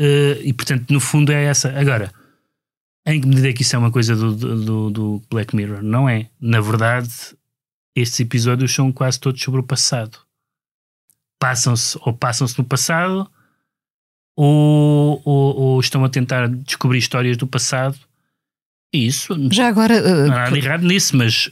uh, 0.00 0.42
e 0.42 0.52
portanto, 0.52 0.90
no 0.90 0.98
fundo 1.00 1.30
é 1.30 1.44
essa. 1.44 1.68
Agora, 1.78 2.10
em 3.06 3.20
que 3.20 3.28
medida 3.28 3.50
é 3.50 3.52
que 3.52 3.62
isso 3.62 3.76
é 3.76 3.78
uma 3.78 3.92
coisa 3.92 4.16
do, 4.16 4.34
do, 4.34 4.90
do 4.90 5.22
Black 5.30 5.54
Mirror? 5.54 5.80
Não 5.80 6.08
é. 6.08 6.26
Na 6.40 6.60
verdade, 6.60 7.08
estes 7.96 8.18
episódios 8.18 8.74
são 8.74 8.90
quase 8.90 9.20
todos 9.20 9.40
sobre 9.40 9.60
o 9.60 9.64
passado. 9.64 10.18
Passam-se 11.40 11.96
ou 12.02 12.12
passam-se 12.12 12.58
no 12.58 12.64
passado 12.64 13.30
ou, 14.40 15.20
ou, 15.24 15.56
ou 15.56 15.80
estão 15.80 16.04
a 16.04 16.08
tentar 16.08 16.48
descobrir 16.48 16.98
histórias 16.98 17.36
do 17.36 17.44
passado. 17.44 17.98
E 18.94 19.04
isso 19.04 19.36
Já 19.50 19.66
agora, 19.66 20.00
uh, 20.00 20.28
não 20.28 20.32
há 20.32 20.44
nada 20.44 20.56
errado 20.56 20.86
nisso, 20.86 21.16
mas 21.16 21.50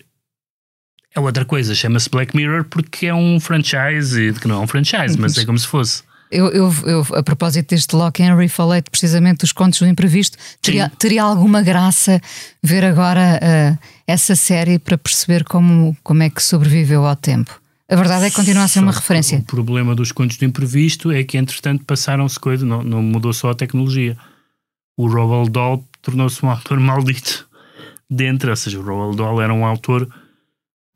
é 1.12 1.18
outra 1.18 1.44
coisa. 1.44 1.74
Chama-se 1.74 2.08
Black 2.08 2.36
Mirror 2.36 2.64
porque 2.64 3.06
é 3.06 3.14
um 3.14 3.40
franchise, 3.40 4.32
que 4.34 4.46
não 4.46 4.60
é 4.60 4.64
um 4.64 4.68
franchise, 4.68 5.18
mas 5.18 5.36
é 5.36 5.44
como 5.44 5.58
se 5.58 5.66
fosse. 5.66 6.04
eu, 6.30 6.46
eu, 6.52 6.72
eu, 6.84 7.06
a 7.16 7.24
propósito 7.24 7.70
deste 7.70 7.96
Lock 7.96 8.22
Henry, 8.22 8.48
falei 8.48 8.80
precisamente 8.82 9.38
dos 9.38 9.50
contos 9.50 9.80
do 9.80 9.86
imprevisto. 9.88 10.38
Teria, 10.62 10.88
teria 10.96 11.24
alguma 11.24 11.62
graça 11.62 12.20
ver 12.62 12.84
agora 12.84 13.40
uh, 13.42 13.78
essa 14.06 14.36
série 14.36 14.78
para 14.78 14.96
perceber 14.96 15.42
como, 15.42 15.96
como 16.04 16.22
é 16.22 16.30
que 16.30 16.40
sobreviveu 16.40 17.04
ao 17.04 17.16
tempo. 17.16 17.60
A 17.88 17.94
verdade 17.96 18.24
é 18.26 18.30
que 18.30 18.36
continua 18.36 18.64
a 18.64 18.68
ser 18.68 18.80
uma 18.80 18.92
Só 18.92 18.98
que 18.98 19.02
referência. 19.04 19.38
O 19.38 19.42
problema 19.44 19.94
dos 19.94 20.10
contos 20.12 20.36
do 20.36 20.44
imprevisto 20.44 21.12
é 21.12 21.22
que, 21.22 21.36
entretanto, 21.38 21.84
passaram-se 21.84 22.38
coisas, 22.38 22.66
não, 22.68 22.82
não 22.82 23.02
mudou 23.02 23.32
só 23.32 23.50
a 23.50 23.54
tecnologia. 23.54 24.16
O 24.98 25.06
Roald 25.08 25.50
Dahl 25.50 25.84
tornou-se 26.02 26.44
um 26.44 26.50
autor 26.50 26.80
maldito 26.80 27.48
dentro, 28.10 28.50
ou 28.50 28.56
seja, 28.56 28.78
o 28.78 28.82
Roald 28.82 29.16
Dahl 29.16 29.40
era 29.40 29.54
um 29.54 29.64
autor 29.64 30.08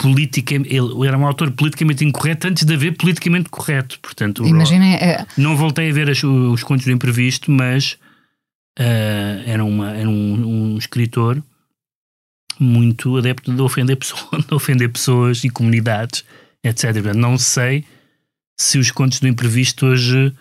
política, 0.01 0.55
ele 0.55 1.07
era 1.07 1.17
um 1.19 1.27
autor 1.27 1.51
politicamente 1.53 2.05
incorreto 2.05 2.49
antes 2.49 2.65
de 2.65 2.75
haver 2.75 2.97
politicamente 2.97 3.51
correto. 3.51 4.01
Portanto, 4.01 4.41
o 4.41 4.43
Roald- 4.43 4.57
Imaginem, 4.57 4.95
uh, 4.97 5.27
Não 5.37 5.57
voltei 5.57 5.91
a 5.91 5.93
ver 5.93 6.09
as- 6.11 6.25
os 6.25 6.63
contos 6.65 6.87
do 6.87 6.91
imprevisto, 6.93 7.51
mas 7.53 7.99
ah, 8.79 9.43
era, 9.45 9.63
uma, 9.65 9.91
era 9.95 10.09
um, 10.09 10.73
um 10.75 10.79
escritor 10.79 11.43
muito 12.59 13.17
adepto 13.17 13.53
de 13.55 13.61
ofender, 13.63 13.97
pessoas, 13.97 14.45
de 14.47 14.55
ofender 14.55 14.91
pessoas 14.91 15.45
e 15.45 15.51
comunidades, 15.51 16.25
etc. 16.64 16.93
Portanto, 16.93 17.17
não 17.17 17.38
sei 17.38 17.85
se 18.59 18.79
os 18.79 18.90
contos 18.90 19.21
do 19.21 19.29
imprevisto 19.29 19.87
hoje 19.87 20.35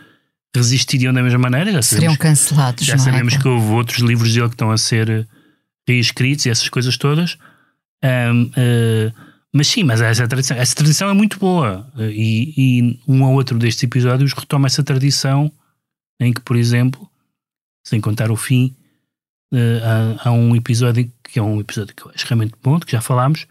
resistiriam 0.55 1.13
da 1.13 1.21
mesma 1.21 1.39
maneira. 1.39 1.71
Já 1.71 1.81
seriam 1.81 2.13
sabemos, 2.13 2.39
cancelados. 2.39 2.85
já 2.85 2.95
é? 2.95 2.97
sabemos 2.97 3.37
que 3.37 3.47
houve 3.47 3.71
outros 3.71 3.99
livros 3.99 4.33
dele 4.33 4.47
que 4.47 4.55
estão 4.55 4.71
a 4.71 4.77
ser 4.77 5.27
reescritos 5.87 6.45
e 6.45 6.49
essas 6.49 6.69
coisas 6.69 6.97
todas. 6.97 7.37
Ahm, 8.03 8.51
ah, 8.55 9.29
mas 9.53 9.67
sim, 9.67 9.83
mas 9.83 9.99
essa 10.01 10.27
tradição, 10.27 10.57
essa 10.57 10.75
tradição 10.75 11.09
é 11.09 11.13
muito 11.13 11.39
boa 11.39 11.89
Ah, 11.95 12.03
e, 12.03 12.53
e 12.55 12.99
um 13.07 13.23
ou 13.23 13.33
outro 13.33 13.57
destes 13.57 13.83
episódios 13.83 14.33
retoma 14.33 14.67
essa 14.67 14.83
tradição 14.83 15.51
em 16.19 16.33
que, 16.33 16.41
por 16.41 16.55
exemplo, 16.55 17.09
sem 17.83 17.99
contar 17.99 18.29
o 18.31 18.35
fim, 18.35 18.75
ah, 19.53 20.19
há, 20.23 20.29
há 20.29 20.31
um 20.31 20.55
episódio 20.55 21.11
que 21.23 21.39
é 21.39 21.41
um 21.41 21.59
episódio 21.59 21.95
que 21.95 22.03
eu 22.03 22.11
acho 22.13 22.25
realmente 22.27 22.53
bom, 22.61 22.79
que 22.79 22.91
já 22.91 23.01
falámos, 23.01 23.47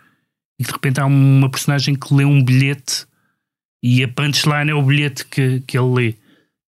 e 0.58 0.64
de 0.64 0.70
repente 0.72 1.00
há 1.00 1.06
uma 1.06 1.48
personagem 1.50 1.94
que 1.94 2.12
lê 2.14 2.24
um 2.24 2.42
bilhete 2.42 3.06
e 3.82 4.02
a 4.02 4.08
punchline 4.08 4.70
é 4.70 4.74
o 4.74 4.82
bilhete 4.82 5.24
que, 5.26 5.60
que 5.60 5.78
ele 5.78 5.94
lê. 5.94 6.14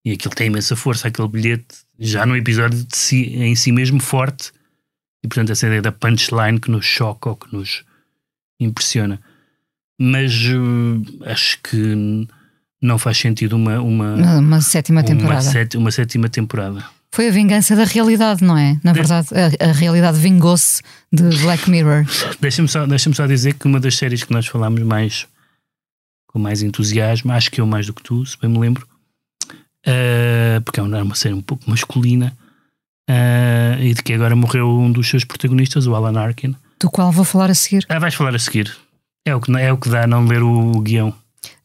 E 0.05 0.11
aquilo 0.13 0.33
tem 0.33 0.47
imensa 0.47 0.75
força, 0.75 1.07
aquele 1.09 1.27
bilhete, 1.27 1.75
já 1.99 2.25
no 2.25 2.35
episódio 2.35 2.83
de 2.83 2.95
si, 2.97 3.35
em 3.35 3.53
si 3.55 3.71
mesmo 3.71 3.99
forte. 3.99 4.51
E 5.23 5.27
portanto, 5.27 5.51
essa 5.51 5.67
ideia 5.67 5.81
da 5.81 5.91
punchline 5.91 6.59
que 6.59 6.71
nos 6.71 6.85
choca 6.85 7.29
ou 7.29 7.35
que 7.35 7.53
nos 7.53 7.83
impressiona. 8.59 9.21
Mas 9.99 10.31
eh, 10.33 11.29
acho 11.31 11.59
que 11.61 12.27
não 12.81 12.97
faz 12.97 13.17
sentido 13.17 13.55
uma, 13.55 13.79
uma, 13.79 14.15
Uma, 14.15 14.37
uma 14.39 14.61
sétima 14.61 15.01
uma, 15.01 15.05
temporada. 15.07 15.41
sete- 15.41 15.77
uma 15.77 15.91
sétima 15.91 16.27
temporada. 16.29 16.83
Foi 17.13 17.27
a 17.27 17.31
vingança 17.31 17.75
da 17.75 17.83
realidade, 17.83 18.43
não 18.43 18.57
é? 18.57 18.79
Na 18.83 18.93
verdade, 18.93 19.27
a, 19.33 19.69
a 19.69 19.71
realidade 19.73 20.17
vingou-se 20.17 20.81
de 21.11 21.23
Black 21.41 21.69
Mirror. 21.69 22.05
Deixa-me 22.39 22.67
só, 22.67 22.85
deixa 22.85 23.13
só 23.13 23.27
dizer 23.27 23.53
que 23.55 23.67
uma 23.67 23.79
das 23.79 23.95
séries 23.95 24.23
que 24.23 24.31
nós 24.31 24.47
falámos 24.47 24.81
mais 24.81 25.27
com 26.31 26.39
mais 26.39 26.61
entusiasmo, 26.61 27.31
acho 27.33 27.51
que 27.51 27.59
eu 27.59 27.65
mais 27.65 27.85
do 27.85 27.93
que 27.93 28.01
tu, 28.01 28.25
se 28.25 28.37
bem 28.39 28.49
me 28.49 28.57
lembro, 28.57 28.87
eh, 29.85 30.61
porque 30.63 30.79
é 30.79 30.83
uma, 30.83 31.15
série 31.15 31.35
um 31.35 31.41
pouco 31.41 31.69
masculina, 31.69 32.35
eh, 33.09 33.77
e 33.81 33.93
de 33.93 34.01
que 34.01 34.13
agora 34.13 34.35
morreu 34.35 34.69
um 34.69 34.91
dos 34.91 35.09
seus 35.09 35.25
protagonistas, 35.25 35.87
o 35.87 35.95
Alan 35.95 36.17
Arkin. 36.19 36.55
Do 36.79 36.89
qual 36.89 37.11
vou 37.11 37.25
falar 37.25 37.49
a 37.49 37.53
seguir. 37.53 37.85
Ah, 37.89 37.99
vais 37.99 38.15
falar 38.15 38.33
a 38.33 38.39
seguir. 38.39 38.75
É 39.25 39.35
o 39.35 39.41
que, 39.41 39.51
é 39.51 39.71
o 39.71 39.77
que 39.77 39.89
dá 39.89 40.07
não 40.07 40.25
ler 40.25 40.41
o, 40.41 40.79
guião. 40.79 41.13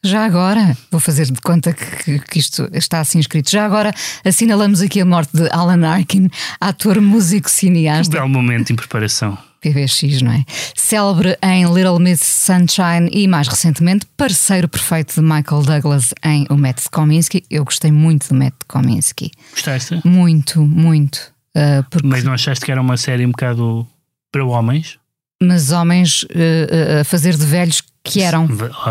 Já 0.03 0.25
agora, 0.25 0.77
vou 0.91 0.99
fazer 0.99 1.25
de 1.25 1.41
conta 1.41 1.73
que, 1.73 2.19
que 2.19 2.39
isto 2.39 2.69
está 2.73 2.99
assim 2.99 3.19
escrito. 3.19 3.49
Já 3.49 3.65
agora 3.65 3.93
assinalamos 4.23 4.81
aqui 4.81 5.01
a 5.01 5.05
morte 5.05 5.35
de 5.35 5.49
Alan 5.51 5.85
Arkin, 5.85 6.29
ator, 6.61 7.01
músico, 7.01 7.49
cineasta. 7.49 8.15
belo 8.15 8.29
momento 8.29 8.71
em 8.71 8.75
preparação. 8.75 9.37
PBX, 9.59 10.21
não 10.21 10.31
é? 10.31 10.45
Célebre 10.75 11.37
em 11.43 11.65
Little 11.65 11.99
Miss 11.99 12.21
Sunshine 12.21 13.09
e, 13.11 13.27
mais 13.27 13.47
recentemente, 13.47 14.05
parceiro 14.15 14.67
perfeito 14.69 15.15
de 15.15 15.21
Michael 15.21 15.63
Douglas 15.63 16.13
em 16.23 16.45
O 16.49 16.55
Método 16.55 16.89
Kominsky. 16.91 17.43
Eu 17.49 17.65
gostei 17.65 17.91
muito 17.91 18.29
do 18.29 18.35
Método 18.35 18.65
Kominsky. 18.67 19.31
Gostaste? 19.51 19.99
Muito, 20.05 20.61
muito. 20.61 21.33
Uh, 21.55 21.83
porque, 21.89 22.07
Mas 22.07 22.23
não 22.23 22.33
achaste 22.33 22.63
que 22.63 22.71
era 22.71 22.79
uma 22.79 22.97
série 22.97 23.25
um 23.25 23.31
bocado 23.31 23.85
para 24.31 24.45
homens? 24.45 24.99
mas 25.41 25.71
homens 25.71 26.23
uh, 26.23 27.01
a 27.01 27.03
fazer 27.03 27.35
de 27.35 27.45
velhos 27.45 27.81
que 28.11 28.21
eram. 28.21 28.47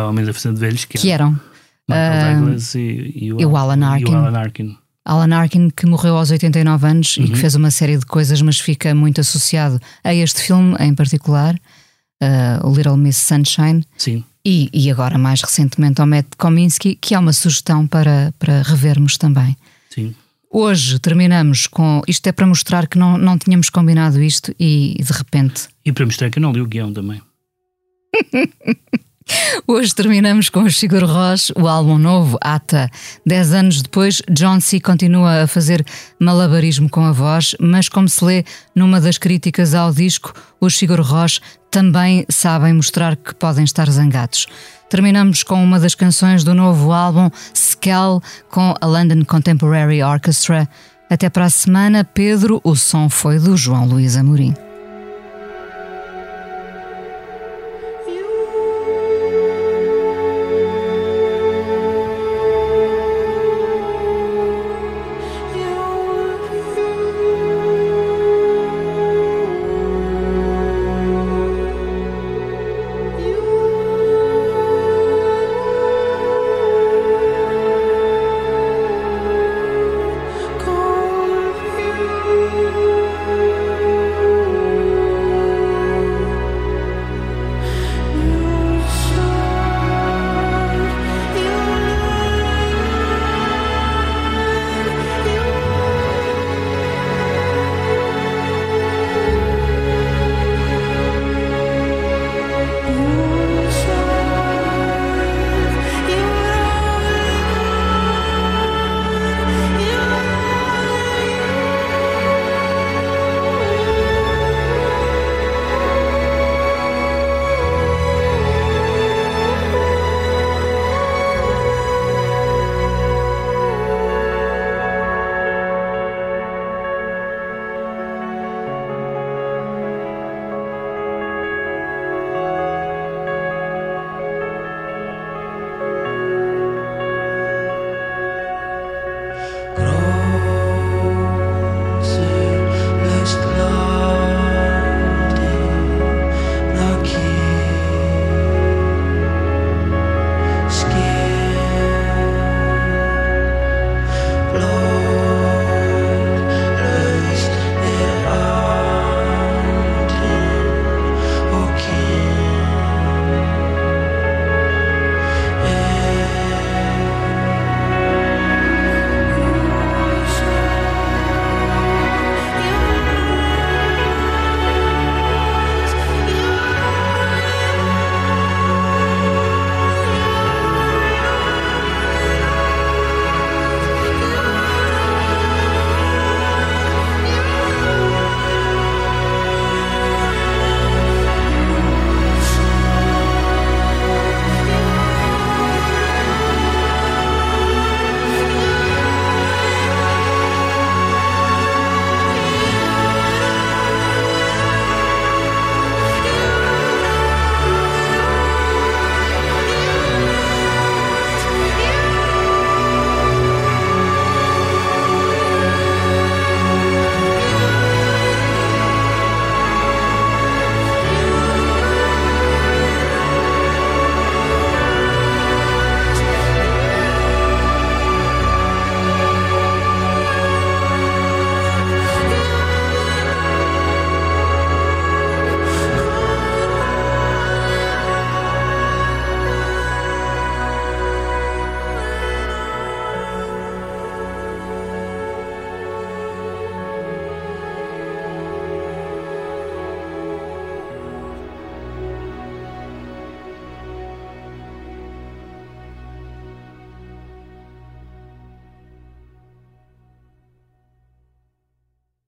Homens 0.09 0.29
a 0.29 0.33
fazer 0.33 0.53
de 0.55 0.61
velhos 0.61 0.85
que, 0.85 0.99
Que 0.99 1.11
eram. 1.11 1.33
Michael 1.89 2.13
Ah, 2.13 2.35
Douglas 2.41 2.75
e, 2.75 2.79
e 2.79 3.27
e 3.29 3.47
o 3.47 3.57
Alan 3.57 3.85
Arkin. 3.87 4.11
E 4.11 4.15
o 4.15 4.17
Alan 4.17 4.39
Arkin. 4.39 4.77
Alan 5.05 5.37
Arkin, 5.37 5.71
que 5.71 5.87
morreu 5.87 6.17
aos 6.17 6.31
89 6.33 6.87
anos 6.87 7.17
e 7.17 7.21
Uhum. 7.21 7.27
que 7.29 7.37
fez 7.37 7.55
uma 7.55 7.71
série 7.71 7.97
de 7.97 8.05
coisas, 8.07 8.43
mas 8.43 8.59
fica 8.59 8.93
muito 8.95 9.21
associado 9.21 9.81
a 10.03 10.13
este 10.13 10.43
filme 10.43 10.75
em 10.81 10.93
particular, 10.95 11.55
uh, 12.23 12.67
o 12.69 12.75
Little 12.75 12.97
Miss 12.97 13.17
Sunshine, 13.17 13.85
Sim. 13.97 14.25
e, 14.45 14.69
e 14.75 14.91
agora 14.91 15.17
mais 15.17 15.41
recentemente 15.43 16.01
ao 16.01 16.09
Matt 16.09 16.27
Kominsky, 16.37 16.97
que 16.97 17.15
é 17.15 17.19
uma 17.21 17.33
sugestão 17.33 17.87
para, 17.87 18.35
para 18.39 18.63
revermos 18.63 19.17
também. 19.17 19.57
Sim. 19.91 20.13
Hoje 20.51 20.99
terminamos 20.99 21.67
com. 21.69 22.03
Isto 22.09 22.27
é 22.29 22.33
para 22.33 22.47
mostrar 22.47 22.87
que 22.89 22.99
não, 22.99 23.17
não 23.19 23.37
tínhamos 23.39 23.69
combinado 23.71 24.21
isto 24.23 24.53
e 24.59 24.97
de 25.01 25.13
repente. 25.13 25.69
E 25.85 25.93
para 25.93 26.05
mostrar 26.07 26.31
que 26.31 26.39
eu 26.39 26.43
não 26.43 26.51
li 26.53 26.61
o 26.61 26.67
guião 26.67 26.93
também. 26.93 27.21
Hoje 29.67 29.95
terminamos 29.95 30.49
com 30.49 30.63
o 30.63 30.71
Sigur 30.71 31.05
Rós, 31.05 31.51
o 31.57 31.67
álbum 31.67 31.99
novo, 31.99 32.39
Ata. 32.41 32.89
Dez 33.25 33.53
anos 33.53 33.83
depois, 33.83 34.23
John 34.31 34.61
C. 34.61 34.79
continua 34.79 35.43
a 35.43 35.47
fazer 35.47 35.85
malabarismo 36.21 36.89
com 36.89 37.05
a 37.05 37.11
voz, 37.11 37.57
mas 37.59 37.89
como 37.89 38.09
se 38.09 38.25
lê 38.25 38.45
numa 38.75 39.01
das 39.01 39.19
críticas 39.19 39.75
ao 39.75 39.93
disco, 39.93 40.33
os 40.61 40.77
Sigur 40.77 41.01
Rós 41.01 41.41
também 41.71 42.25
sabem 42.29 42.75
mostrar 42.75 43.17
que 43.17 43.35
podem 43.35 43.65
estar 43.65 43.91
zangados. 43.91 44.47
Terminamos 44.89 45.43
com 45.43 45.63
uma 45.63 45.81
das 45.81 45.97
canções 45.97 46.45
do 46.45 46.55
novo 46.55 46.93
álbum, 46.93 47.29
Skell, 47.53 48.23
com 48.49 48.73
a 48.81 48.87
London 48.87 49.25
Contemporary 49.25 50.03
Orchestra. 50.03 50.69
Até 51.11 51.29
para 51.29 51.47
a 51.47 51.51
semana, 51.51 52.05
Pedro, 52.05 52.61
o 52.63 52.77
som 52.77 53.09
foi 53.09 53.39
do 53.39 53.57
João 53.57 53.85
Luís 53.85 54.17
Amorim. 54.17 54.55